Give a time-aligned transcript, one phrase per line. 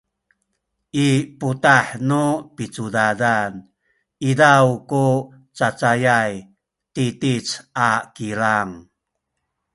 [1.07, 2.23] i putah nu
[2.55, 3.51] picudadan
[4.29, 5.05] izaw ku
[5.57, 6.31] cacayay
[6.95, 7.45] titic
[7.87, 8.71] a kilang